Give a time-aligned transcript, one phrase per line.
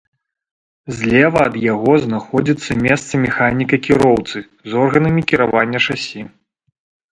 [0.99, 6.21] Злева ад яго знаходзіцца месца механіка-кіроўцы з органамі кіравання шасі.